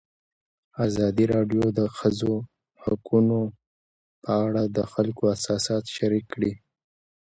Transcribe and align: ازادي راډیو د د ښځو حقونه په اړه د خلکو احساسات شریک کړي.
ازادي 0.85 1.25
راډیو 1.33 1.63
د 1.71 1.75
د 1.79 1.81
ښځو 1.97 2.33
حقونه 2.83 3.37
په 4.23 4.31
اړه 4.45 4.63
د 4.67 4.77
خلکو 4.93 5.21
احساسات 5.33 5.83
شریک 5.97 6.25
کړي. 6.33 6.53